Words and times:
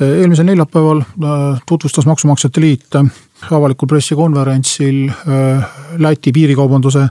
eelmisel 0.00 0.44
neljapäeval 0.44 1.00
äh, 1.00 1.62
tutvustas 1.68 2.06
Maksumaksjate 2.06 2.60
Liit 2.60 2.94
äh, 2.94 3.04
avalikul 3.50 3.88
pressikonverentsil 3.88 5.08
äh, 5.08 5.64
Läti 5.98 6.32
piirikaubanduse 6.32 7.08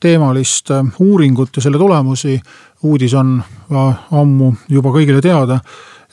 teemalist 0.00 0.68
uuringut 0.98 1.56
ja 1.56 1.62
selle 1.62 1.78
tulemusi. 1.78 2.40
uudis 2.82 3.14
on 3.14 3.42
ammu 4.12 4.54
juba 4.68 4.90
kõigile 4.92 5.22
teada, 5.24 5.56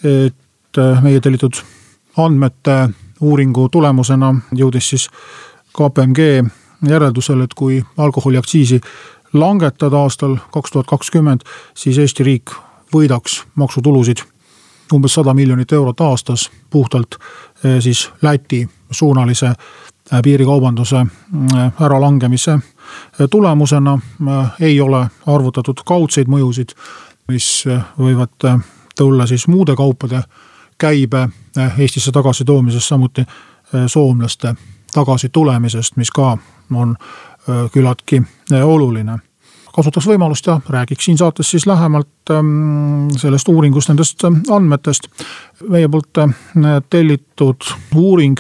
et 0.03 0.79
meie 1.03 1.19
tellitud 1.19 1.59
andmete 2.17 2.89
uuringu 3.21 3.67
tulemusena 3.69 4.31
jõudis 4.55 4.89
siis 4.89 5.09
KPMG 5.75 6.47
järeldusele, 6.87 7.43
et 7.43 7.53
kui 7.53 7.83
alkoholiaktsiisi 7.97 8.79
langetada 9.33 9.97
aastal 9.97 10.37
kaks 10.51 10.71
tuhat 10.71 10.87
kakskümmend, 10.87 11.43
siis 11.75 11.97
Eesti 11.97 12.23
riik 12.23 12.55
võidaks 12.95 13.43
maksutulusid 13.55 14.23
umbes 14.93 15.13
sada 15.13 15.33
miljonit 15.33 15.71
eurot 15.71 16.01
aastas 16.01 16.51
puhtalt 16.69 17.15
eh, 17.63 17.79
siis 17.79 18.11
Läti 18.21 18.69
suunalise 18.91 19.47
eh, 19.47 20.21
piirikaubanduse 20.23 20.97
eh, 20.97 21.71
äralangemise 21.81 22.59
tulemusena 23.31 23.99
ei 24.59 24.81
ole 24.81 25.07
arvutatud 25.27 25.77
kaudseid 25.85 26.27
mõjusid, 26.27 26.73
mis 27.27 27.63
võivad 27.99 28.63
tulla 28.97 29.25
siis 29.25 29.47
muude 29.47 29.75
kaupade 29.75 30.23
käibe 30.77 31.29
Eestisse 31.77 32.11
tagasitoomisest, 32.11 32.87
samuti 32.87 33.23
soomlaste 33.87 34.55
tagasitulemisest, 34.93 35.95
mis 35.95 36.11
ka 36.11 36.37
on 36.75 36.95
küllaltki 37.71 38.21
oluline 38.63 39.17
kasutaks 39.73 40.07
võimalust 40.07 40.47
ja 40.47 40.59
räägiks 40.69 41.05
siin 41.05 41.17
saates 41.17 41.49
siis 41.51 41.65
lähemalt 41.67 42.31
ähm, 42.31 43.09
sellest 43.17 43.47
uuringust, 43.49 43.89
nendest 43.89 44.23
ähm, 44.23 44.41
andmetest. 44.51 45.07
meie 45.69 45.89
poolt 45.89 46.17
äh, 46.17 46.35
tellitud 46.89 47.73
uuring 47.95 48.37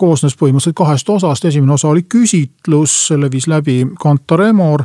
koosnes 0.00 0.36
põhimõtteliselt 0.40 0.76
kahest 0.76 1.08
osast, 1.12 1.44
esimene 1.44 1.76
osa 1.76 1.88
oli 1.88 2.02
küsitlus, 2.08 2.94
selle 3.10 3.30
viis 3.30 3.46
läbi 3.48 3.82
Kantar 4.00 4.46
Emor 4.48 4.84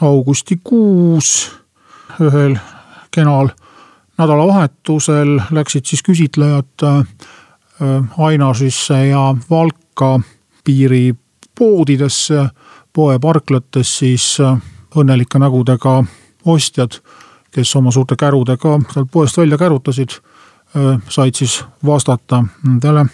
augustikuus 0.00 1.50
ühel 2.20 2.56
kenal 3.14 3.52
nädalavahetusel 4.18 5.38
läksid 5.50 5.86
siis 5.86 6.02
küsitlejad 6.02 6.84
äh, 6.84 7.04
Ainažisse 8.18 9.06
ja 9.06 9.34
Valka 9.50 10.20
piiripoodidesse, 10.64 12.48
poeparklates 12.92 13.98
siis 13.98 14.36
äh, 14.40 14.58
õnnelike 14.96 15.38
nägudega 15.38 16.00
ostjad, 16.50 17.00
kes 17.50 17.76
oma 17.76 17.90
suurte 17.94 18.16
kärudega 18.16 18.78
sealt 18.92 19.10
poest 19.12 19.38
välja 19.38 19.58
kärutasid, 19.58 20.14
said 21.10 21.34
siis 21.34 21.60
vastata 21.86 22.44
nendele 22.64 23.06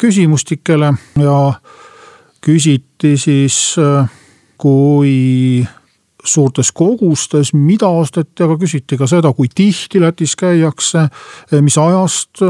küsimustikele 0.00 0.90
ja 1.22 1.38
küsiti 2.44 3.14
siis, 3.18 3.76
kui 4.58 5.64
suurtes 6.24 6.72
kogustes, 6.72 7.52
mida 7.54 7.88
osteti, 7.88 8.42
aga 8.44 8.56
küsiti 8.60 8.98
ka 8.98 9.06
seda, 9.08 9.32
kui 9.36 9.48
tihti 9.54 10.00
Lätis 10.00 10.34
käiakse, 10.40 11.08
mis 11.60 11.78
ajast 11.78 12.42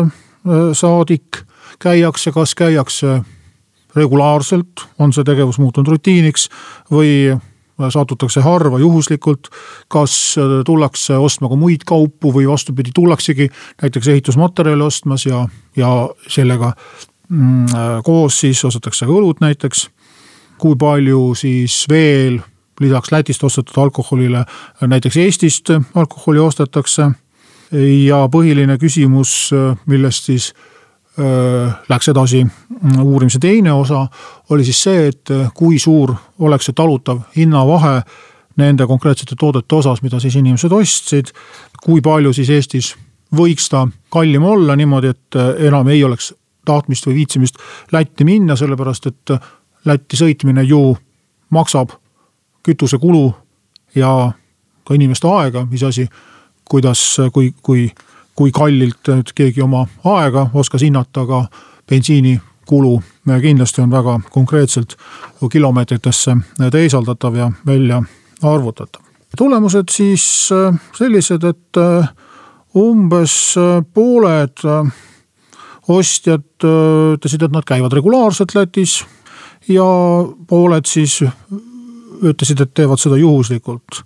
saadik 0.79 1.43
käiakse, 1.83 2.33
kas 2.33 2.55
käiakse 2.55 3.21
regulaarselt, 3.97 4.87
on 4.99 5.13
see 5.15 5.27
tegevus 5.27 5.59
muutunud 5.63 5.91
rutiiniks 5.95 6.49
või 6.93 7.35
satutakse 7.91 8.41
harva 8.41 8.79
juhuslikult, 8.79 9.49
kas 9.89 10.37
äh, 10.39 10.61
tullakse 10.67 11.17
ostma 11.19 11.51
ka 11.51 11.59
muid 11.59 11.87
kaupu 11.87 12.33
või 12.35 12.47
vastupidi, 12.49 12.95
tullaksegi 12.95 13.49
näiteks 13.83 14.09
ehitusmaterjali 14.15 14.83
ostmas 14.83 15.27
ja, 15.27 15.45
ja 15.77 15.91
sellega 16.29 16.73
mm, 17.29 17.65
äh, 17.65 17.93
koos 18.07 18.41
siis 18.45 18.65
ostetakse 18.65 19.07
ka 19.07 19.13
õlut 19.13 19.43
näiteks. 19.45 19.89
kui 20.59 20.77
palju 20.79 21.35
siis 21.35 21.85
veel 21.91 22.39
lisaks 22.81 23.11
Lätist 23.13 23.45
ostetud 23.45 23.83
alkoholile 23.83 24.45
näiteks 24.81 25.17
Eestist 25.17 25.71
alkoholi 25.95 26.39
ostetakse. 26.39 27.11
ja 28.07 28.29
põhiline 28.31 28.79
küsimus, 28.79 29.51
äh, 29.53 29.77
millest 29.87 30.25
siis 30.25 30.55
läks 31.89 32.09
edasi 32.11 32.41
mm, 32.43 32.97
uurimise 33.03 33.39
teine 33.39 33.73
osa, 33.73 34.07
oli 34.51 34.65
siis 34.67 34.81
see, 34.83 35.09
et 35.13 35.31
kui 35.55 35.79
suur 35.79 36.11
oleks 36.43 36.67
see 36.67 36.75
talutav 36.75 37.21
hinnavahe 37.37 38.01
nende 38.59 38.87
konkreetsete 38.87 39.37
toodete 39.39 39.79
osas, 39.79 40.03
mida 40.03 40.19
siis 40.21 40.35
inimesed 40.37 40.73
ostsid. 40.73 41.31
kui 41.85 42.01
palju 42.01 42.33
siis 42.33 42.51
Eestis 42.51 42.95
võiks 43.37 43.69
ta 43.71 43.87
kallim 44.11 44.43
olla 44.43 44.77
niimoodi, 44.77 45.11
et 45.15 45.39
enam 45.69 45.89
ei 45.89 46.05
oleks 46.05 46.33
tahtmist 46.65 47.07
või 47.07 47.15
viitsimist 47.15 47.59
Lätti 47.93 48.25
minna, 48.25 48.57
sellepärast 48.57 49.07
et 49.07 49.35
Lätti 49.85 50.17
sõitmine 50.17 50.63
ju 50.65 50.97
maksab 51.51 51.93
kütusekulu 52.65 53.35
ja 53.95 54.33
ka 54.85 54.95
inimeste 54.95 55.29
aega, 55.29 55.67
mis 55.71 55.83
asi, 55.83 56.07
kuidas, 56.65 57.03
kui, 57.33 57.53
kui 57.63 57.89
kui 58.35 58.51
kallilt 58.55 59.09
nüüd 59.09 59.31
keegi 59.35 59.63
oma 59.63 59.87
aega 60.05 60.49
oskas 60.55 60.83
hinnata, 60.83 61.23
aga 61.23 61.45
bensiinikulu 61.91 62.97
kindlasti 63.41 63.83
on 63.85 63.91
väga 63.91 64.19
konkreetselt 64.31 64.97
kilomeetritesse 65.53 66.37
teisaldatav 66.73 67.37
ja 67.37 67.51
välja 67.67 68.03
arvutatav. 68.43 69.03
tulemused 69.39 69.91
siis 69.91 70.49
äh, 70.53 70.75
sellised, 70.97 71.45
et 71.45 71.77
äh, 71.77 72.09
umbes 72.77 73.57
äh, 73.59 73.83
pooled 73.95 74.63
ostjad 75.89 76.65
ütlesid, 76.65 77.43
et 77.43 77.53
nad 77.53 77.65
käivad 77.67 77.93
regulaarselt 77.93 78.55
Lätis 78.55 79.05
ja 79.69 79.85
pooled 80.49 80.87
siis 80.89 81.19
ütlesid, 82.23 82.63
et 82.63 82.73
teevad 82.75 83.03
seda 83.03 83.19
juhuslikult 83.21 84.01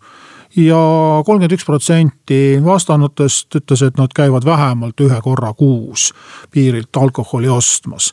ja 0.59 0.79
kolmkümmend 1.27 1.55
üks 1.55 1.67
protsenti 1.67 2.41
vastanutest 2.65 3.55
ütles, 3.61 3.85
et 3.87 3.99
nad 3.99 4.13
käivad 4.15 4.47
vähemalt 4.47 5.01
ühe 5.01 5.21
korra 5.23 5.53
kuus 5.55 6.11
piirilt 6.51 6.97
alkoholi 6.97 7.49
ostmas. 7.49 8.13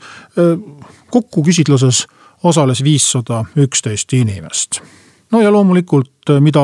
kokku 1.11 1.43
küsitluses 1.43 2.05
osales 2.43 2.83
viissada 2.83 3.45
üksteist 3.57 4.13
inimest. 4.13 4.81
no 5.31 5.41
ja 5.41 5.51
loomulikult, 5.51 6.29
mida 6.39 6.61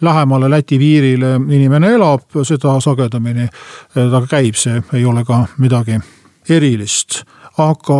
lähemale 0.00 0.50
Läti 0.50 0.78
piirile 0.78 1.34
inimene 1.50 1.92
elab, 1.94 2.26
seda 2.42 2.80
sagedamini 2.80 3.48
ta 3.94 4.22
käib, 4.30 4.54
see 4.54 4.82
ei 4.92 5.04
ole 5.04 5.24
ka 5.24 5.46
midagi 5.58 5.98
erilist. 6.48 7.22
aga 7.58 7.94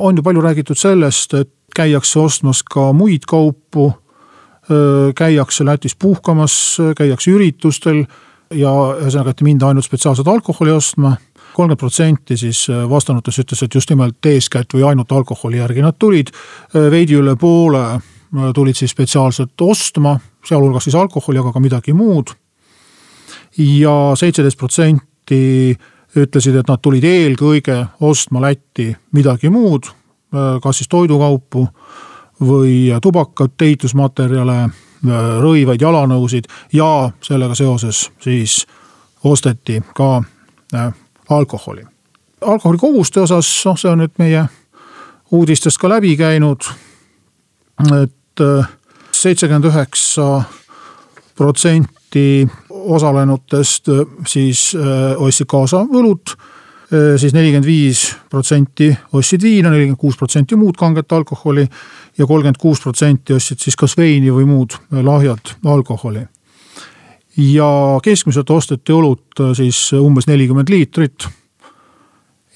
on 0.00 0.16
ju 0.16 0.22
palju 0.22 0.40
räägitud 0.40 0.76
sellest, 0.76 1.34
et 1.34 1.50
käiakse 1.76 2.18
ostmas 2.18 2.62
ka 2.62 2.92
muid 2.92 3.26
kaupu 3.28 3.92
käiakse 5.16 5.64
Lätis 5.64 5.96
puhkamas, 5.98 6.54
käiakse 6.96 7.30
üritustel 7.34 8.04
ja 8.54 8.70
ühesõnaga, 9.00 9.34
et 9.34 9.42
ei 9.42 9.48
minda 9.48 9.68
ainult 9.70 9.86
spetsiaalselt 9.86 10.28
alkoholi 10.28 10.72
ostma 10.74 11.16
kolmkümmend 11.50 11.80
protsenti 11.80 12.36
siis 12.38 12.66
vastanutest 12.88 13.42
ütles, 13.42 13.62
et 13.64 13.74
just 13.74 13.90
nimelt 13.90 14.26
eeskätt 14.26 14.74
või 14.74 14.84
ainult 14.86 15.12
alkoholi 15.12 15.58
järgi 15.58 15.82
nad 15.82 15.98
tulid. 15.98 16.30
veidi 16.72 17.18
üle 17.18 17.36
poole 17.36 18.00
tulid 18.54 18.78
siis 18.78 18.90
spetsiaalselt 18.94 19.60
ostma, 19.60 20.18
sealhulgas 20.46 20.86
siis 20.86 20.94
alkoholi, 20.94 21.38
aga 21.38 21.52
ka 21.52 21.60
midagi 21.60 21.92
muud. 21.92 22.30
ja 23.58 24.12
seitseteist 24.14 24.58
protsenti 24.58 25.76
ütlesid, 26.16 26.56
et 26.56 26.68
nad 26.68 26.80
tulid 26.82 27.04
eelkõige 27.04 27.86
ostma 28.00 28.40
Lätti 28.40 28.96
midagi 29.12 29.50
muud, 29.50 29.90
kas 30.62 30.76
siis 30.76 30.88
toidukaupu 30.88 31.66
või 32.40 32.88
tubakat, 33.02 33.62
ehitusmaterjale, 33.62 34.68
rõivaid, 35.40 35.80
jalanõusid 35.80 36.48
ja 36.72 37.10
sellega 37.24 37.54
seoses 37.54 38.10
siis 38.20 38.66
osteti 39.24 39.82
ka 39.94 40.22
äh, 40.74 40.92
alkoholi. 41.28 41.84
alkoholi 42.40 42.78
koguste 42.78 43.20
osas, 43.20 43.62
noh, 43.64 43.78
see 43.78 43.90
on 43.90 44.02
nüüd 44.04 44.12
meie 44.18 44.44
uudistest 45.30 45.78
ka 45.78 45.88
läbi 45.88 46.16
käinud. 46.16 46.68
et 48.02 48.40
äh, 48.40 48.68
seitsekümmend 49.12 49.64
üheksa 49.64 50.42
protsenti 51.36 52.48
osalenutest 52.70 53.88
äh, 53.88 54.06
siis 54.26 54.76
ostsid 55.16 55.46
kaasa 55.46 55.84
õlut 55.84 56.36
siis 56.90 57.34
nelikümmend 57.34 57.66
viis 57.66 58.00
protsenti 58.30 58.90
ostsid 59.14 59.42
viina, 59.42 59.70
nelikümmend 59.70 60.00
kuus 60.00 60.16
protsenti 60.18 60.56
muud 60.58 60.74
kanget 60.78 61.12
alkoholi 61.12 61.62
ja 62.18 62.26
kolmkümmend 62.26 62.58
kuus 62.58 62.80
protsenti 62.82 63.34
ostsid 63.36 63.62
siis 63.62 63.78
kas 63.78 63.94
veini 63.98 64.32
või 64.34 64.48
muud 64.48 64.74
lahjat 64.90 65.54
alkoholi. 65.64 66.24
ja 67.36 67.70
keskmiselt 68.02 68.50
osteti 68.50 68.92
õlut 68.92 69.42
siis 69.54 69.92
umbes 69.92 70.26
nelikümmend 70.26 70.68
liitrit 70.68 71.28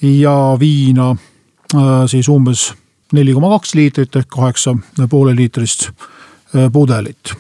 ja 0.03 0.57
viina 0.61 1.15
siis 2.11 2.29
umbes 2.29 2.73
neli 3.13 3.35
koma 3.35 3.53
kaks 3.55 3.75
liitrit 3.75 4.17
ehk 4.17 4.29
kaheksa 4.29 4.75
poole 5.11 5.37
liitrist 5.37 5.91
pudelit. 6.73 7.35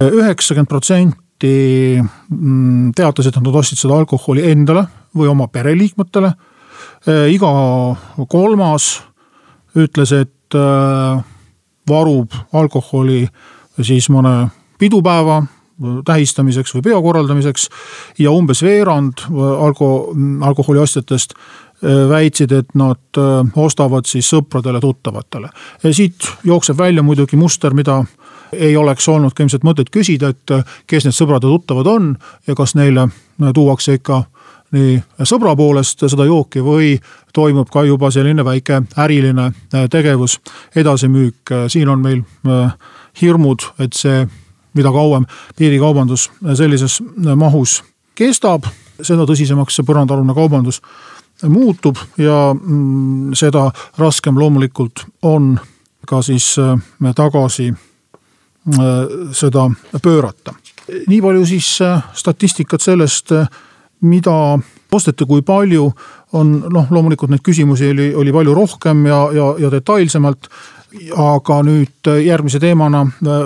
üheksakümmend 0.00 0.68
protsenti 0.68 2.00
mm, 2.30 2.92
teatasid, 2.92 3.36
et 3.36 3.42
nad 3.42 3.54
ostsid 3.54 3.78
seda 3.78 3.96
alkoholi 3.96 4.50
endale 4.50 4.86
või 5.16 5.28
oma 5.28 5.48
pereliikmetele. 5.48 6.32
iga 7.30 7.50
kolmas 8.28 9.02
ütles, 9.76 10.12
et 10.12 10.54
varub 11.88 12.34
alkoholi 12.52 13.28
siis 13.82 14.08
mõne 14.10 14.48
pidupäeva 14.78 15.42
tähistamiseks 16.04 16.74
või 16.74 16.82
peo 16.82 17.02
korraldamiseks 17.02 17.68
ja 18.18 18.32
umbes 18.34 18.62
veerand 18.62 19.24
alko-, 19.30 20.14
alkoholiostjatest 20.42 21.34
väitsid, 22.08 22.52
et 22.52 22.74
nad 22.74 23.20
ostavad 23.56 24.06
siis 24.06 24.26
sõpradele-tuttavatele. 24.32 25.48
siit 25.92 26.26
jookseb 26.44 26.78
välja 26.78 27.02
muidugi 27.02 27.36
muster, 27.36 27.74
mida 27.74 28.04
ei 28.52 28.76
oleks 28.76 29.08
olnud 29.08 29.34
ka 29.34 29.42
ilmselt 29.42 29.64
mõtet 29.64 29.90
küsida, 29.90 30.28
et 30.28 30.66
kes 30.86 31.04
need 31.04 31.14
sõbrad 31.14 31.44
ja 31.44 31.52
tuttavad 31.52 31.86
on 31.86 32.16
ja 32.46 32.54
kas 32.54 32.74
neile 32.74 33.08
tuuakse 33.54 33.94
ikka 33.94 34.24
nii 34.72 34.98
sõbra 35.24 35.54
poolest 35.56 36.04
seda 36.10 36.26
jooki 36.28 36.60
või 36.64 36.96
toimub 37.34 37.70
ka 37.72 37.84
juba 37.88 38.10
selline 38.12 38.44
väike 38.44 38.82
äriline 39.00 39.50
tegevus, 39.90 40.38
edasimüük. 40.76 41.54
siin 41.68 41.88
on 41.88 42.02
meil 42.04 42.22
äh, 42.46 42.72
hirmud, 43.22 43.64
et 43.78 43.92
see, 43.92 44.26
mida 44.74 44.92
kauem 44.92 45.26
piirikaubandus 45.56 46.30
sellises 46.54 47.00
mahus 47.36 47.82
kestab, 48.14 48.66
seda 49.00 49.24
tõsisemaks 49.26 49.78
see 49.78 49.86
põrandaalune 49.86 50.34
kaubandus 50.34 50.82
muutub 51.48 51.96
ja 52.18 52.54
mm, 52.54 53.34
seda 53.34 53.70
raskem 53.98 54.38
loomulikult 54.38 55.06
on 55.22 55.58
ka 56.06 56.22
siis 56.22 56.56
äh, 56.58 57.14
tagasi 57.14 57.72
Äh, 58.68 59.32
seda 59.32 59.70
pöörata. 60.02 60.54
nii 61.06 61.22
palju 61.22 61.46
siis 61.46 61.80
äh, 61.80 62.02
statistikat 62.12 62.80
sellest, 62.80 63.32
äh, 63.32 63.48
mida 64.00 64.58
osteti, 64.92 65.26
kui 65.26 65.42
palju 65.42 65.88
on 66.38 66.52
noh, 66.72 66.90
loomulikult 66.90 67.32
neid 67.32 67.42
küsimusi 67.44 67.90
oli, 67.92 68.10
oli 68.14 68.32
palju 68.32 68.54
rohkem 68.56 69.06
ja, 69.08 69.22
ja, 69.34 69.54
ja 69.58 69.70
detailsemalt. 69.72 70.48
aga 71.16 71.58
nüüd 71.62 72.08
järgmise 72.24 72.58
teemana 72.58 73.02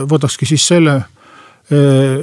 võtakski 0.07 0.47
siis 0.47 0.63
selle, 0.63 1.01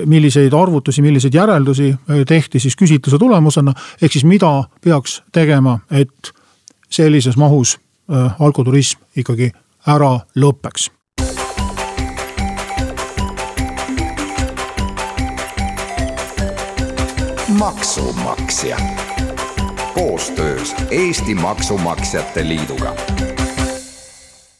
milliseid 0.05 0.53
arvutusi, 0.53 1.01
milliseid 1.01 1.35
järeldusi 1.35 1.89
tehti 2.27 2.59
siis 2.59 2.75
küsitluse 2.79 3.17
tulemusena, 3.19 3.73
ehk 4.01 4.13
siis 4.13 4.23
mida 4.23 4.63
peaks 4.83 5.21
tegema, 5.31 5.79
et 5.91 6.31
sellises 6.89 7.37
mahus 7.37 7.77
alkoturism 8.39 9.01
ikkagi 9.17 9.51
ära 9.87 10.19
lõpeks 10.35 10.89
maksumaksja. 17.59 18.77
Koostöös 19.93 20.75
Eesti 20.91 21.35
Maksumaksjate 21.35 22.47
Liiduga. 22.47 22.95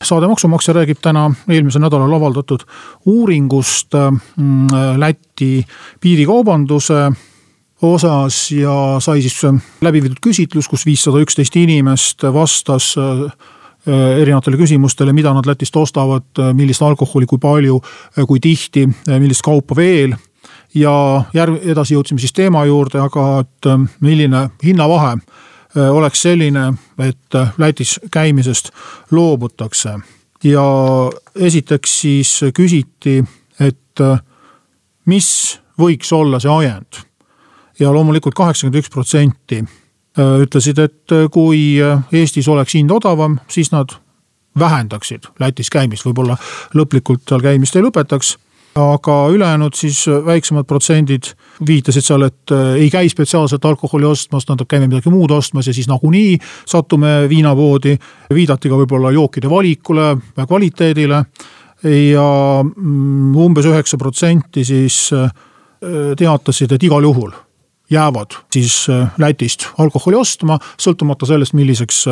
Saade 0.04 0.28
Maksumaksja 0.28 0.74
räägib 0.74 0.98
täna 1.02 1.32
eelmisel 1.50 1.82
nädalal 1.82 2.12
avaldatud 2.14 2.60
uuringust 3.06 3.94
mm, 3.94 4.68
Läti 4.98 5.66
piirikaubanduse 6.02 7.12
osas 7.82 8.52
ja 8.52 8.96
sai 9.00 9.22
siis 9.22 9.42
läbi 9.82 10.02
viidud 10.04 10.20
küsitlus, 10.28 10.68
kus 10.68 10.86
viissada 10.86 11.24
üksteist 11.24 11.56
inimest 11.56 12.24
vastas 12.34 12.96
äh, 13.00 13.32
erinevatele 14.22 14.58
küsimustele, 14.58 15.14
mida 15.14 15.34
nad 15.34 15.48
Lätist 15.48 15.76
ostavad, 15.76 16.28
millist 16.54 16.82
alkoholi, 16.82 17.26
kui 17.26 17.40
palju, 17.40 17.80
kui 18.28 18.40
tihti, 18.40 18.90
millist 19.08 19.42
kaupa 19.46 19.76
veel 19.76 20.18
ja 20.76 21.24
järg-, 21.34 21.62
edasi 21.72 21.96
jõudsime 21.96 22.22
siis 22.22 22.34
teema 22.36 22.64
juurde, 22.66 23.02
aga 23.02 23.26
et 23.44 23.70
ähm, 23.70 23.88
milline 24.06 24.50
hinnavahe 24.64 25.16
äh, 25.16 25.90
oleks 25.92 26.22
selline, 26.22 26.74
et 27.00 27.36
äh, 27.36 27.54
Lätis 27.58 28.00
käimisest 28.12 28.72
loobutakse. 29.12 30.00
ja 30.44 30.66
esiteks 31.36 32.02
siis 32.02 32.40
küsiti, 32.54 33.24
et 33.60 34.02
äh, 34.02 34.20
mis 35.06 35.60
võiks 35.80 36.14
olla 36.14 36.40
see 36.40 36.52
ajend. 36.52 37.06
ja 37.80 37.94
loomulikult 37.94 38.36
kaheksakümmend 38.36 38.76
üks 38.84 38.90
protsenti 38.90 39.64
ütlesid, 40.20 40.80
et 40.80 41.12
kui 41.32 41.80
Eestis 42.12 42.48
oleks 42.48 42.74
hind 42.76 42.92
odavam, 42.92 43.38
siis 43.48 43.72
nad 43.72 43.94
vähendaksid 44.60 45.30
Lätis 45.40 45.70
käimist, 45.70 46.04
võib-olla 46.04 46.36
lõplikult 46.76 47.24
seal 47.30 47.42
käimist 47.42 47.76
ei 47.76 47.86
lõpetaks 47.86 48.34
aga 48.76 49.16
ülejäänud 49.34 49.74
siis 49.76 50.06
väiksemad 50.26 50.68
protsendid 50.70 51.32
viitasid 51.68 52.06
seal, 52.06 52.28
et 52.28 52.54
äh, 52.54 52.76
ei 52.84 52.90
käi 52.90 53.10
spetsiaalselt 53.10 53.66
alkoholi 53.66 54.06
ostmas, 54.06 54.48
nad 54.50 54.62
käime 54.68 54.88
midagi 54.88 55.10
muud 55.10 55.32
ostmas 55.32 55.68
ja 55.68 55.74
siis 55.74 55.88
nagunii 55.88 56.38
satume 56.66 57.30
viinapoodi. 57.30 57.98
viidati 58.34 58.70
ka 58.70 58.76
võib-olla 58.76 59.12
jookide 59.12 59.50
valikule, 59.50 60.18
kvaliteedile 60.48 61.24
ja 62.12 62.30
mm, 62.64 63.36
umbes 63.36 63.66
üheksa 63.66 63.98
protsenti 63.98 64.64
siis 64.64 65.10
äh, 65.14 65.32
teatasid, 66.18 66.72
et 66.72 66.84
igal 66.84 67.04
juhul 67.04 67.32
jäävad 67.90 68.38
siis 68.54 68.86
äh, 68.90 69.12
Lätist 69.18 69.68
alkoholi 69.78 70.16
ostma, 70.16 70.60
sõltumata 70.78 71.26
sellest, 71.30 71.54
milliseks 71.54 72.06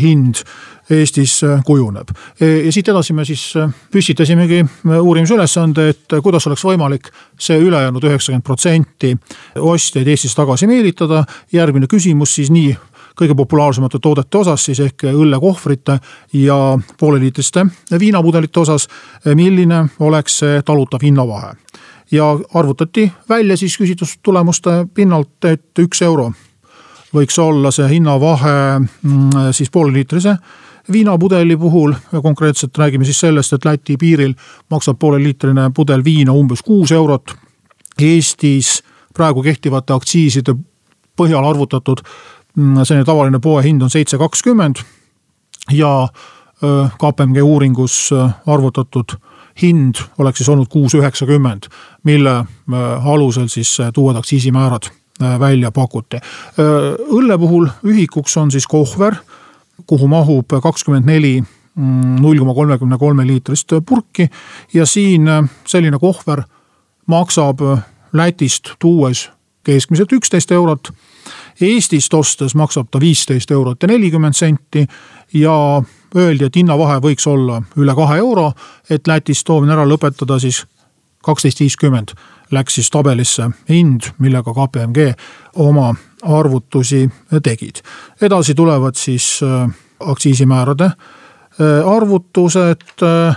hind 0.00 0.44
Eestis 0.90 1.44
äh, 1.44 1.62
kujuneb. 1.64 2.08
ja 2.40 2.72
siit 2.72 2.88
edasi 2.88 3.12
me 3.16 3.24
siis 3.24 3.54
äh, 3.56 3.70
püstitasimegi 3.92 4.58
äh, 4.60 4.98
uurimisülesande, 5.00 5.88
et 5.88 6.16
kuidas 6.22 6.46
oleks 6.46 6.64
võimalik 6.64 7.08
see 7.40 7.56
ülejäänud 7.56 8.04
üheksakümmend 8.04 8.44
protsenti 8.44 9.14
ostjaid 9.56 10.08
Eestis 10.08 10.34
tagasi 10.34 10.66
meelitada. 10.66 11.24
järgmine 11.52 11.86
küsimus 11.86 12.34
siis 12.34 12.50
nii 12.50 12.76
kõige 13.16 13.34
populaarsemate 13.34 13.98
toodete 13.98 14.38
osas 14.38 14.64
siis 14.64 14.80
ehk 14.80 15.06
õllekohvrite 15.08 15.98
ja 16.32 16.78
pooleliitriste 17.00 17.66
viinapudelite 17.98 18.60
osas. 18.60 18.88
milline 19.34 19.86
oleks 20.00 20.38
see 20.38 20.62
talutav 20.62 21.00
hinnavahe 21.02 21.54
ja 22.14 22.30
arvutati 22.54 23.08
välja 23.28 23.56
siis 23.56 23.76
küsitlustulemuste 23.80 24.86
pinnalt, 24.94 25.44
et 25.44 25.82
üks 25.82 26.02
euro 26.02 26.30
võiks 27.14 27.38
olla 27.38 27.70
see 27.74 27.88
hinnavahe 27.88 28.54
mm, 28.78 29.52
siis 29.54 29.70
pooleliitrise 29.70 30.36
viinapudeli 30.92 31.56
puhul 31.56 31.94
konkreetselt 32.22 32.78
räägime 32.78 33.04
siis 33.04 33.20
sellest, 33.20 33.52
et 33.52 33.64
Läti 33.64 33.96
piiril 33.96 34.34
maksab 34.70 34.98
pooleliitrine 34.98 35.70
pudel 35.74 36.04
viina 36.04 36.32
umbes 36.32 36.62
kuus 36.62 36.92
eurot. 36.92 37.34
Eestis 38.00 38.82
praegu 39.14 39.42
kehtivate 39.42 39.94
aktsiiside 39.94 40.54
põhjal 41.16 41.46
arvutatud 41.46 42.02
mm, 42.56 42.82
selline 42.84 43.06
tavaline 43.06 43.40
poehind 43.40 43.82
on 43.82 43.90
seitse 43.90 44.18
kakskümmend 44.18 44.82
ja 45.72 46.08
KPMG 46.98 47.42
uuringus 47.42 48.10
arvutatud 48.46 49.16
hind 49.62 50.00
oleks 50.18 50.38
siis 50.38 50.48
olnud 50.48 50.68
kuus 50.68 50.94
üheksakümmend, 50.94 51.68
mille 52.04 52.44
alusel 53.04 53.48
siis 53.48 53.76
uued 53.96 54.16
aktsiisimäärad 54.16 54.90
välja 55.40 55.70
pakuti. 55.70 56.18
õlle 56.58 57.38
puhul 57.38 57.68
ühikuks 57.86 58.36
on 58.36 58.50
siis 58.50 58.66
kohver 58.66 59.14
kuhu 59.86 60.08
mahub 60.08 60.54
kakskümmend 60.62 61.06
neli 61.06 61.38
mm, 61.40 62.16
null 62.22 62.38
koma 62.38 62.54
kolmekümne 62.54 62.98
kolme 62.98 63.26
liitrist 63.26 63.74
purki 63.86 64.28
ja 64.74 64.86
siin 64.86 65.28
äh, 65.28 65.44
selline 65.66 65.98
kohver 65.98 66.44
maksab 67.06 67.62
äh, 67.62 67.82
Lätist 68.12 68.76
tuues 68.78 69.30
keskmiselt 69.64 70.12
üksteist 70.12 70.52
eurot. 70.52 70.92
Eestist 71.60 72.14
ostes 72.14 72.54
maksab 72.54 72.86
ta 72.90 73.00
viisteist 73.00 73.50
eurot 73.50 73.82
ja 73.82 73.88
nelikümmend 73.88 74.36
senti 74.38 74.84
ja 75.34 75.82
öeldi, 76.16 76.44
et 76.44 76.56
hinnavahe 76.56 77.00
võiks 77.02 77.26
olla 77.26 77.62
üle 77.76 77.94
kahe 77.94 78.18
euro, 78.18 78.52
et 78.90 79.06
Lätis 79.06 79.44
toomine 79.44 79.72
ära 79.72 79.86
lõpetada, 79.88 80.38
siis 80.40 80.64
kaksteist 81.24 81.60
viiskümmend 81.60 82.14
läks 82.52 82.74
siis 82.78 82.90
tabelisse 82.90 83.48
hind, 83.68 84.10
millega 84.18 84.52
KPMG 84.54 85.12
oma 85.64 85.94
arvutusi 86.22 87.08
tegid. 87.42 87.82
edasi 88.22 88.54
tulevad 88.54 88.94
siis 88.94 89.40
äh, 89.42 89.70
aktsiisimäärade 90.00 90.84
äh, 90.84 91.94
arvutused, 91.96 92.86
äh, 93.02 93.36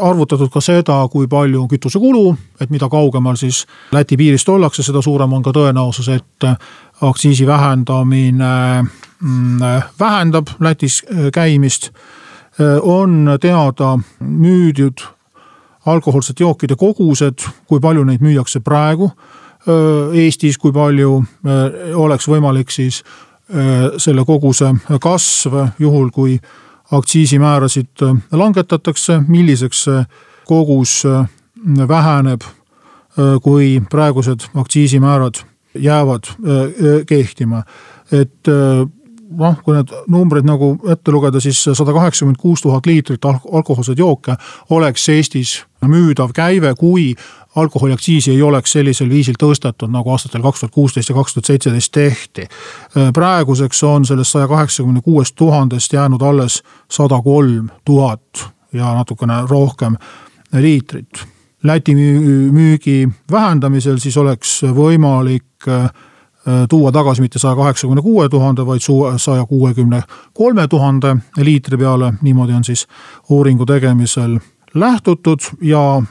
arvutatud 0.00 0.50
ka 0.52 0.60
seda, 0.60 1.08
kui 1.08 1.26
palju 1.26 1.62
on 1.62 1.68
kütusekulu, 1.68 2.36
et 2.60 2.70
mida 2.70 2.88
kaugemal 2.88 3.36
siis 3.36 3.66
Läti 3.92 4.16
piirist 4.16 4.48
ollakse, 4.48 4.82
seda 4.82 5.02
suurem 5.02 5.32
on 5.32 5.42
ka 5.42 5.52
tõenäosus, 5.56 6.08
et 6.12 6.48
aktsiisi 7.00 7.46
vähendamine 7.46 8.84
vähendab 10.00 10.48
Lätis 10.60 11.02
käimist. 11.32 11.90
on 12.82 13.38
teada 13.40 13.98
müüdud 14.20 14.98
alkohoolsete 15.86 16.44
jookide 16.44 16.76
kogused, 16.76 17.38
kui 17.66 17.80
palju 17.80 18.04
neid 18.04 18.20
müüakse 18.20 18.60
praegu 18.60 19.10
Eestis, 20.14 20.58
kui 20.58 20.72
palju 20.72 21.24
oleks 21.94 22.28
võimalik 22.28 22.70
siis 22.70 23.04
selle 23.96 24.24
koguse 24.24 24.74
kasv, 25.00 25.54
juhul 25.78 26.10
kui 26.10 26.40
aktsiisimäärasid 26.92 28.02
äh, 28.02 28.16
langetatakse, 28.32 29.20
milliseks 29.28 29.84
see 29.84 30.04
kogus 30.48 31.02
äh, 31.06 31.28
väheneb, 31.88 32.42
äh, 32.42 33.36
kui 33.42 33.82
praegused 33.90 34.48
aktsiisimäärad 34.54 35.44
jäävad 35.74 36.24
kehtima. 37.06 37.62
et 38.12 38.48
noh, 39.36 39.56
kui 39.64 39.76
need 39.76 39.92
numbrid 40.08 40.46
nagu 40.48 40.72
ette 40.90 41.12
lugeda, 41.12 41.40
siis 41.40 41.60
sada 41.66 41.92
kaheksakümmend 41.92 42.38
kuus 42.40 42.62
tuhat 42.64 42.86
liitrit 42.86 43.24
alkohoolseid 43.28 43.98
jooke 43.98 44.36
oleks 44.70 45.08
Eestis 45.12 45.58
müüdav 45.86 46.32
käive, 46.34 46.72
kui 46.78 47.14
alkoholiaktsiisi 47.56 48.30
ei 48.30 48.42
oleks 48.42 48.72
sellisel 48.72 49.08
viisil 49.10 49.38
tõstetud, 49.40 49.90
nagu 49.92 50.10
aastatel 50.10 50.42
kaks 50.42 50.60
tuhat 50.60 50.74
kuusteist 50.74 51.08
ja 51.08 51.16
kaks 51.16 51.34
tuhat 51.34 51.50
seitseteist 51.50 51.92
tehti. 51.92 52.46
praeguseks 53.14 53.82
on 53.82 54.06
sellest 54.06 54.36
saja 54.36 54.48
kaheksakümne 54.48 55.00
kuuest 55.00 55.34
tuhandest 55.36 55.92
jäänud 55.92 56.22
alles 56.22 56.62
sada 56.90 57.22
kolm 57.22 57.68
tuhat 57.84 58.48
ja 58.72 58.94
natukene 58.94 59.42
rohkem 59.48 59.96
liitrit. 60.52 61.26
Läti 61.62 61.94
müügi 61.94 63.08
vähendamisel 63.30 63.98
siis 63.98 64.16
oleks 64.16 64.60
võimalik 64.62 65.66
äh, 65.68 65.90
tuua 66.68 66.92
tagasi 66.92 67.20
mitte 67.22 67.38
saja 67.38 67.56
kaheksakümne 67.56 68.02
kuue 68.02 68.28
tuhande, 68.28 68.66
vaid 68.66 68.80
saja 69.16 69.46
kuuekümne 69.46 70.02
kolme 70.34 70.68
tuhande 70.68 71.16
liitri 71.36 71.76
peale, 71.78 72.12
niimoodi 72.22 72.52
on 72.52 72.64
siis 72.64 72.86
uuringu 73.28 73.66
tegemisel 73.66 74.38
lähtutud 74.74 75.38
ja 75.60 75.96
äh, 75.96 76.02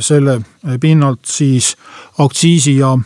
selle 0.00 0.40
pinnalt 0.80 1.20
siis 1.24 1.76
aktsiisi 2.18 2.76
ja, 2.76 2.98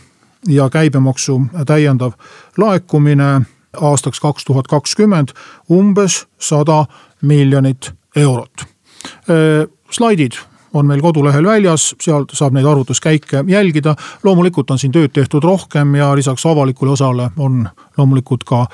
ja 0.47 0.69
käibemaksu 0.69 1.41
täiendav 1.65 2.11
laekumine 2.57 3.41
aastaks 3.81 4.19
kaks 4.19 4.45
tuhat 4.45 4.67
kakskümmend 4.67 5.27
umbes 5.71 6.25
sada 6.39 6.85
miljonit 7.21 7.93
eurot. 8.15 8.53
Äh, 8.61 9.67
slaidid 9.91 10.31
on 10.75 10.87
meil 10.87 11.01
kodulehel 11.01 11.45
väljas, 11.47 11.93
sealt 12.01 12.33
saab 12.35 12.55
neid 12.55 12.65
arvutuskäike 12.67 13.43
jälgida. 13.47 13.95
loomulikult 14.23 14.71
on 14.71 14.79
siin 14.79 14.91
tööd 14.91 15.13
tehtud 15.15 15.43
rohkem 15.43 15.95
ja 15.95 16.11
lisaks 16.15 16.45
avalikule 16.45 16.91
osale 16.91 17.29
on 17.37 17.69
loomulikult 17.97 18.43
ka 18.43 18.65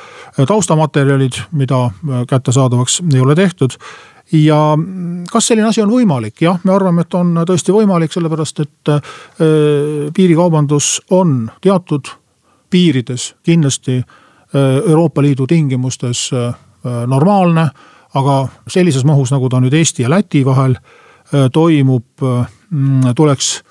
taustamaterjalid, 0.48 1.38
mida 1.52 1.90
kättesaadavaks 2.28 3.02
ei 3.14 3.22
ole 3.22 3.36
tehtud 3.36 3.78
ja 4.32 4.78
kas 5.32 5.48
selline 5.48 5.68
asi 5.68 5.82
on 5.84 5.92
võimalik, 5.92 6.40
jah, 6.42 6.60
me 6.64 6.74
arvame, 6.74 7.06
et 7.06 7.14
on 7.18 7.34
tõesti 7.48 7.74
võimalik, 7.76 8.14
sellepärast 8.14 8.64
et 8.64 8.92
äh, 8.94 9.14
piirikaubandus 10.16 11.02
on 11.12 11.50
teatud 11.62 12.14
piirides 12.72 13.34
kindlasti 13.44 14.00
äh, 14.00 14.06
Euroopa 14.88 15.22
Liidu 15.22 15.48
tingimustes 15.48 16.30
äh, 16.34 16.54
normaalne. 17.08 17.70
aga 18.14 18.48
sellises 18.68 19.06
mahus, 19.08 19.30
nagu 19.32 19.48
ta 19.50 19.60
nüüd 19.64 19.74
Eesti 19.74 20.04
ja 20.04 20.10
Läti 20.10 20.42
vahel 20.46 20.74
toimub, 21.54 22.06
tuleks 23.16 23.64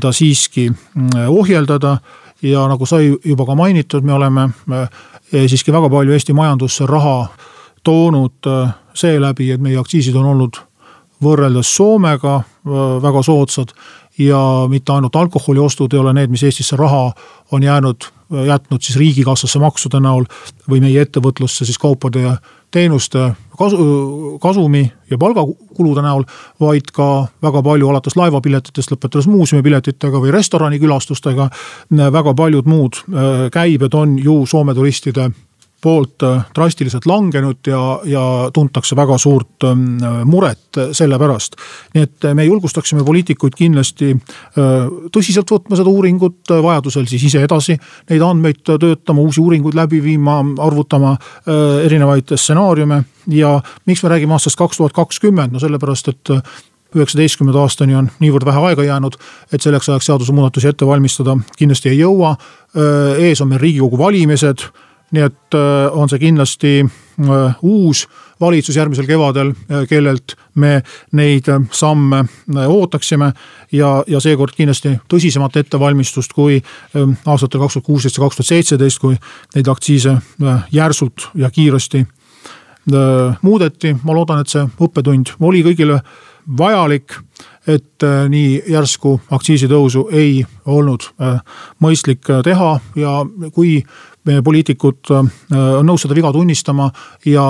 ta 0.00 0.12
siiski 0.12 0.72
ohjeldada. 1.28 1.98
Ja 2.42 2.66
nagu 2.68 2.86
sai 2.86 3.14
juba 3.24 3.46
ka 3.46 3.54
mainitud, 3.56 4.04
me 4.04 4.12
oleme 4.12 4.48
siiski 5.32 5.72
väga 5.72 5.88
palju 5.90 6.12
Eesti 6.12 6.34
majandusse 6.36 6.86
raha 6.86 7.28
toonud 7.84 8.48
seeläbi, 8.94 9.50
et 9.50 9.60
meie 9.60 9.78
aktsiisid 9.80 10.16
on 10.16 10.26
olnud 10.34 10.58
võrreldes 11.22 11.70
Soomega 11.76 12.40
väga 13.02 13.22
soodsad. 13.22 13.72
Ja 14.18 14.38
mitte 14.68 14.92
ainult 14.92 15.16
alkoholiostud 15.16 15.92
ei 15.92 16.00
ole 16.00 16.12
need, 16.16 16.30
mis 16.30 16.42
Eestisse 16.42 16.76
raha 16.76 17.10
on 17.52 17.62
jäänud, 17.62 18.04
jätnud 18.30 18.82
siis 18.82 18.98
riigikassasse 18.98 19.58
maksude 19.62 20.00
näol 20.02 20.26
või 20.70 20.80
meie 20.82 21.04
ettevõtlusse 21.06 21.64
siis 21.64 21.78
kaupade 21.78 22.22
ja 22.24 22.36
teenuste 22.70 23.30
kasu, 23.58 24.38
kasumi 24.42 24.82
ja 25.10 25.18
palgakulude 25.18 26.02
näol, 26.02 26.26
vaid 26.60 26.90
ka 26.92 27.28
väga 27.42 27.62
palju 27.62 27.88
alates 27.88 28.16
laevapiletitest, 28.18 28.92
lõpetades 28.92 29.28
muuseumipiletitega 29.30 30.20
või 30.20 30.34
restoranikülastustega. 30.34 31.48
väga 32.12 32.34
paljud 32.34 32.66
muud 32.66 33.02
käibed 33.52 33.94
on 33.94 34.18
ju 34.18 34.46
Soome 34.46 34.74
turistide 34.74 35.30
poolt 35.86 36.24
äh, 36.26 36.42
drastiliselt 36.54 37.06
langenud 37.06 37.68
ja, 37.70 37.80
ja 38.04 38.24
tuntakse 38.54 38.96
väga 38.98 39.18
suurt 39.22 39.66
ähm, 39.68 40.02
muret 40.26 40.80
selle 40.96 41.18
pärast. 41.20 41.54
nii 41.94 42.06
et 42.06 42.26
äh, 42.26 42.34
me 42.34 42.46
julgustaksime 42.48 43.04
poliitikuid 43.06 43.54
kindlasti 43.58 44.10
äh, 44.12 44.88
tõsiselt 45.14 45.50
võtma 45.52 45.78
seda 45.78 45.92
uuringut, 45.92 46.42
vajadusel 46.50 47.06
siis 47.10 47.28
ise 47.30 47.44
edasi 47.46 47.76
neid 48.10 48.24
andmeid 48.24 48.62
töötama, 48.66 49.22
uusi 49.22 49.42
uuringuid 49.42 49.76
läbi 49.78 50.00
viima, 50.02 50.40
arvutama 50.62 51.16
erinevaid 51.84 52.32
stsenaariume. 52.34 53.02
ja 53.30 53.60
miks 53.86 54.02
me 54.02 54.10
räägime 54.10 54.34
aastast 54.36 54.58
kaks 54.58 54.80
tuhat 54.80 54.94
kakskümmend, 54.96 55.52
no 55.52 55.62
sellepärast, 55.62 56.08
et 56.08 56.32
üheksateistkümnenda 56.96 57.60
aastani 57.60 57.96
on 57.98 58.10
niivõrd 58.22 58.46
vähe 58.46 58.62
aega 58.70 58.86
jäänud, 58.86 59.18
et 59.52 59.62
selleks 59.62 59.90
ajaks 59.90 60.10
seadusemuudatusi 60.10 60.70
ette 60.70 60.86
valmistada 60.86 61.36
kindlasti 61.58 61.92
ei 61.92 62.00
jõua. 62.00 62.36
ees 63.18 63.40
on 63.40 63.48
meil 63.48 63.60
riigikogu 63.60 63.98
valimised 63.98 64.66
nii 65.14 65.22
et 65.22 65.54
äh, 65.54 65.86
on 65.94 66.10
see 66.10 66.20
kindlasti 66.22 66.72
äh, 66.82 67.58
uus 67.62 68.06
valitsus 68.40 68.76
järgmisel 68.76 69.06
kevadel, 69.06 69.52
äh, 69.70 69.84
kellelt 69.88 70.34
me 70.54 70.80
neid 71.12 71.46
samme 71.70 72.24
ootaksime. 72.66 73.32
ja, 73.72 74.04
ja 74.06 74.20
seekord 74.20 74.56
kindlasti 74.56 74.96
tõsisemat 75.08 75.56
ettevalmistust 75.56 76.32
kui 76.32 76.60
aastatel 77.26 77.60
kaks 77.60 77.78
tuhat 77.78 77.86
kuusteist 77.86 78.18
ja 78.18 78.24
kaks 78.24 78.36
tuhat 78.36 78.50
seitseteist, 78.50 78.98
kui 78.98 79.16
neid 79.54 79.68
aktsiise 79.68 80.16
järsult 80.72 81.30
ja 81.34 81.50
kiiresti 81.50 82.06
muudeti. 83.42 83.96
ma 84.02 84.14
loodan, 84.14 84.40
et 84.40 84.48
see 84.48 84.62
õppetund 84.62 85.34
oli 85.40 85.62
kõigile 85.66 86.00
vajalik 86.58 87.18
et 87.66 88.04
nii 88.30 88.62
järsku 88.70 89.16
aktsiisitõusu 89.34 90.08
ei 90.12 90.44
olnud 90.66 91.08
mõistlik 91.82 92.28
teha 92.44 92.68
ja 92.96 93.14
kui 93.54 93.80
meie 94.26 94.42
poliitikud 94.42 95.10
äh, 95.14 95.26
on 95.78 95.86
nõus 95.88 96.04
seda 96.04 96.16
viga 96.18 96.32
tunnistama 96.34 96.90
ja 97.26 97.46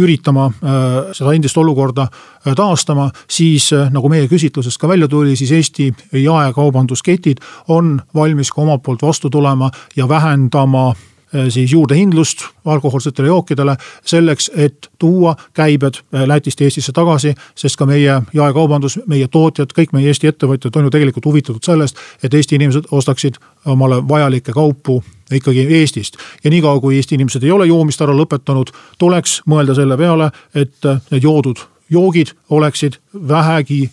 üritama 0.00 0.48
äh, 0.50 0.98
seda 1.14 1.34
endist 1.36 1.58
olukorda 1.60 2.08
äh, 2.08 2.54
taastama, 2.56 3.10
siis 3.30 3.70
nagu 3.94 4.10
meie 4.12 4.28
küsitlusest 4.30 4.80
ka 4.80 4.90
välja 4.90 5.08
tuli, 5.10 5.36
siis 5.38 5.52
Eesti 5.54 5.90
jaekaubandusketid 6.24 7.42
on 7.74 7.98
valmis 8.14 8.52
ka 8.52 8.64
omalt 8.64 8.82
poolt 8.82 9.04
vastu 9.04 9.30
tulema 9.30 9.70
ja 9.96 10.08
vähendama 10.08 10.92
Äh, 10.94 11.13
siis 11.48 11.72
juurdehindlust 11.72 12.44
alkohoolsetele 12.64 13.28
jookidele 13.28 13.76
selleks, 14.04 14.50
et 14.54 14.90
tuua 14.98 15.36
käibed 15.54 15.94
äh, 15.94 16.26
Lätist 16.26 16.60
Eestisse 16.60 16.92
tagasi. 16.92 17.34
sest 17.54 17.76
ka 17.76 17.86
meie 17.86 18.22
jaekaubandus, 18.32 18.98
meie 19.06 19.28
tootjad, 19.28 19.72
kõik 19.78 19.92
meie 19.92 20.06
Eesti 20.06 20.26
ettevõtjad 20.26 20.76
on 20.76 20.84
ju 20.84 20.90
tegelikult 20.90 21.24
huvitatud 21.24 21.64
sellest, 21.64 21.96
et 22.22 22.34
Eesti 22.34 22.54
inimesed 22.54 22.84
ostaksid 22.90 23.34
omale 23.66 24.02
vajalikke 24.08 24.52
kaupu 24.52 25.02
ikkagi 25.32 25.66
Eestist. 25.80 26.16
ja 26.44 26.50
niikaua, 26.50 26.80
kui 26.80 26.96
Eesti 26.96 27.14
inimesed 27.14 27.42
ei 27.42 27.50
ole 27.50 27.66
joomist 27.66 28.00
ära 28.00 28.14
lõpetanud, 28.14 28.70
tuleks 28.98 29.42
mõelda 29.46 29.74
selle 29.74 29.96
peale, 29.96 30.30
et 30.54 30.86
äh, 30.86 31.00
need 31.10 31.22
joodud 31.22 31.58
joogid 31.90 32.32
oleksid 32.50 32.96
vähegi 33.28 33.90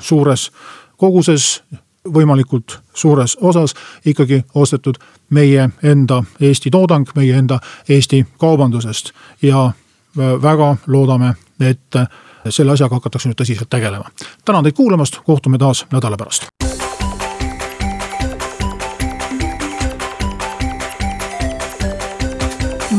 suures 0.00 0.50
koguses 0.96 1.62
võimalikult 2.08 2.78
suures 2.94 3.36
osas 3.40 3.74
ikkagi 4.06 4.44
ostetud 4.54 4.98
meie 5.30 5.70
enda 5.82 6.22
Eesti 6.40 6.70
toodang, 6.70 7.06
meie 7.14 7.36
enda 7.38 7.58
Eesti 7.88 8.26
kaubandusest. 8.38 9.12
ja 9.42 9.64
äh, 9.66 10.42
väga 10.42 10.76
loodame, 10.86 11.34
et 11.60 11.96
äh, 11.96 12.08
selle 12.48 12.72
asjaga 12.72 12.94
hakatakse 12.94 13.28
nüüd 13.28 13.38
tõsiselt 13.40 13.70
tegelema. 13.70 14.04
tänan 14.44 14.64
teid 14.64 14.74
kuulamast, 14.76 15.20
kohtume 15.24 15.58
taas 15.58 15.86
nädala 15.92 16.16
pärast. 16.16 16.46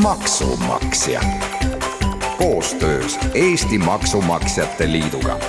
maksumaksja 0.03 1.22
koostöös 2.38 3.19
Eesti 3.33 3.77
Maksumaksjate 3.77 4.91
Liiduga 4.91 5.39